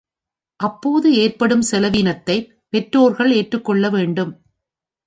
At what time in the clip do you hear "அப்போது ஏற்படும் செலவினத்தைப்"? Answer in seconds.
0.59-2.47